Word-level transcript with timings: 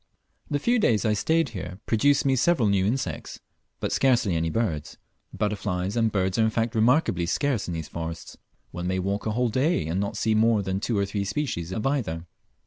The 0.49 0.57
few 0.57 0.79
days 0.79 1.05
I 1.05 1.13
stayed 1.13 1.49
here 1.49 1.79
produced 1.85 2.25
me 2.25 2.35
several 2.35 2.67
new 2.67 2.87
insects, 2.87 3.39
but 3.79 3.91
scarcely 3.91 4.35
any 4.35 4.49
birds. 4.49 4.97
Butterflies 5.31 5.95
and 5.95 6.11
birds 6.11 6.39
are 6.39 6.43
in 6.43 6.49
fact 6.49 6.73
remarkably 6.73 7.27
scarce 7.27 7.67
in 7.67 7.75
these 7.75 7.87
forests. 7.87 8.35
One 8.71 8.87
may 8.87 8.97
walk 8.97 9.27
a 9.27 9.33
whole 9.33 9.49
day 9.49 9.85
and 9.85 9.99
not 9.99 10.17
see 10.17 10.33
more 10.33 10.63
than 10.63 10.79
two 10.79 10.97
or 10.97 11.05
three 11.05 11.23
species 11.23 11.71
of 11.71 11.85
either. 11.85 12.25